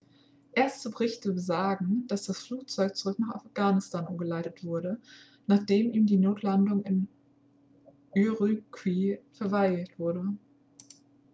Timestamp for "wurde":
4.63-4.99, 9.99-10.25